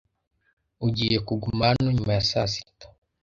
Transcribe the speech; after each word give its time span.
Ugiye 0.87 1.17
kuguma 1.27 1.61
hano 1.69 1.89
nyuma 1.95 2.11
ya 2.17 2.23
saa 2.29 2.47
sita? 2.53 2.87